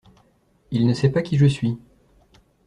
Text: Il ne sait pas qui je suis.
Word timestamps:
Il 0.71 0.87
ne 0.87 0.95
sait 0.95 1.11
pas 1.11 1.21
qui 1.21 1.37
je 1.37 1.45
suis. 1.45 1.77